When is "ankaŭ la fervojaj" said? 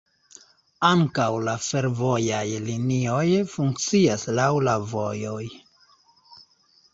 0.87-2.39